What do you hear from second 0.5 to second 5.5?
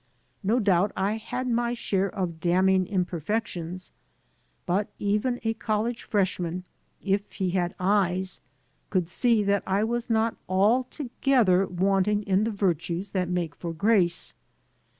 doubt I had my share of damning imperfections, but even